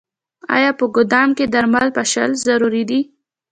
[0.55, 2.99] آیا په ګدام کې درمل پاشل ضروري دي؟